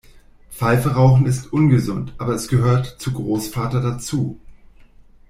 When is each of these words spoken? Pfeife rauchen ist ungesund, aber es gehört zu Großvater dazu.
Pfeife 0.49 0.95
rauchen 0.95 1.27
ist 1.27 1.53
ungesund, 1.53 2.15
aber 2.17 2.33
es 2.33 2.47
gehört 2.47 2.87
zu 2.87 3.13
Großvater 3.13 3.81
dazu. 3.81 4.39